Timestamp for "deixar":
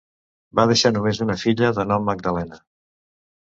0.71-0.91